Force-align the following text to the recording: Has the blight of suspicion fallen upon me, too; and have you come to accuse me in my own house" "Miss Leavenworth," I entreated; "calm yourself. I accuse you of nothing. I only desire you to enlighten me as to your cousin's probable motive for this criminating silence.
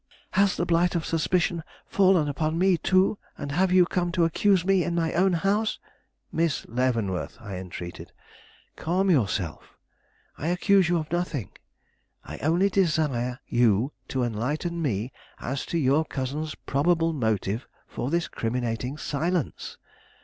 Has 0.31 0.57
the 0.57 0.65
blight 0.65 0.95
of 0.95 1.05
suspicion 1.05 1.63
fallen 1.85 2.27
upon 2.27 2.57
me, 2.57 2.75
too; 2.75 3.19
and 3.37 3.51
have 3.51 3.71
you 3.71 3.85
come 3.85 4.11
to 4.13 4.25
accuse 4.25 4.65
me 4.65 4.83
in 4.83 4.95
my 4.95 5.13
own 5.13 5.33
house" 5.33 5.77
"Miss 6.31 6.65
Leavenworth," 6.67 7.37
I 7.39 7.57
entreated; 7.57 8.11
"calm 8.75 9.11
yourself. 9.11 9.77
I 10.39 10.47
accuse 10.47 10.89
you 10.89 10.97
of 10.97 11.11
nothing. 11.11 11.51
I 12.23 12.39
only 12.39 12.71
desire 12.71 13.41
you 13.45 13.93
to 14.07 14.23
enlighten 14.23 14.81
me 14.81 15.11
as 15.39 15.67
to 15.67 15.77
your 15.77 16.03
cousin's 16.03 16.55
probable 16.55 17.13
motive 17.13 17.67
for 17.85 18.09
this 18.09 18.27
criminating 18.27 18.97
silence. 18.97 19.77